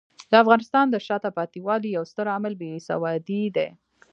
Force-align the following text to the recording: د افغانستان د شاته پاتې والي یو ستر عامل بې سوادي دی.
د 0.31 0.33
افغانستان 0.43 0.85
د 0.89 0.95
شاته 1.07 1.29
پاتې 1.37 1.59
والي 1.67 1.89
یو 1.97 2.03
ستر 2.11 2.25
عامل 2.33 2.53
بې 2.61 2.71
سوادي 2.89 3.41
دی. 3.55 3.69